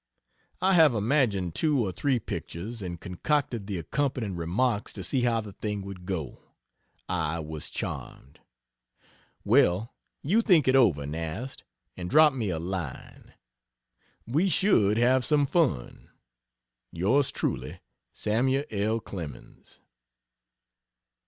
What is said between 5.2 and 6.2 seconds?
how the thing would